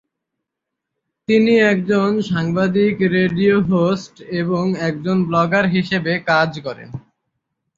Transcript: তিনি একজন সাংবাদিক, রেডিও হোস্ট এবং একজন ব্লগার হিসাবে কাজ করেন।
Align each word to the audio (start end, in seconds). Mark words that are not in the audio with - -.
তিনি 1.27 1.53
একজন 1.71 2.09
সাংবাদিক, 2.29 2.95
রেডিও 3.15 3.55
হোস্ট 3.69 4.15
এবং 4.41 4.63
একজন 4.89 5.17
ব্লগার 5.27 5.65
হিসাবে 5.67 6.13
কাজ 6.29 6.51
করেন। 6.59 6.89